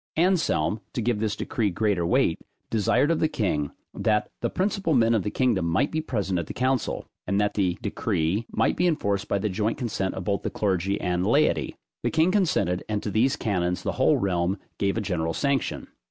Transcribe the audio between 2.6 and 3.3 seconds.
desired of the